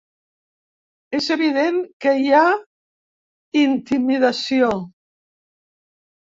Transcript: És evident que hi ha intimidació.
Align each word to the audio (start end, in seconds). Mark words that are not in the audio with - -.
És 1.17 1.27
evident 1.35 1.77
que 2.05 2.13
hi 2.21 2.31
ha 2.37 2.47
intimidació. 3.65 4.71